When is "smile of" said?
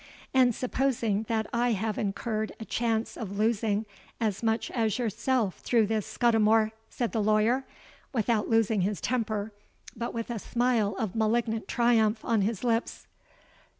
10.39-11.15